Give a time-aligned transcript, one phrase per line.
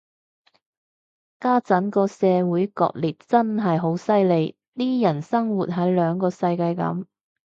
[1.39, 7.05] 家陣個社會割裂真係好犀利，啲人生活喺兩個世界噉